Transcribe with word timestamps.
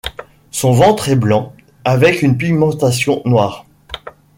Son 0.49 0.71
ventre 0.71 1.09
est 1.09 1.15
blanc 1.15 1.53
avec 1.85 2.23
une 2.23 2.35
pigmentation 2.35 3.21
noire. 3.23 3.67